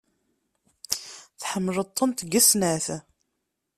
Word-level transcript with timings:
Tḥemmleḍ-tent 1.41 2.19
deg 2.31 2.41
snat. 2.49 2.85